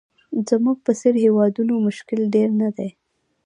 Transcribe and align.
زموږ 0.49 0.77
په 0.85 0.91
څېر 0.99 1.15
هېوادونو 1.25 1.73
مشکل 1.87 2.19
ډېر 2.35 2.49
نه 2.61 2.69
دي. 2.77 2.89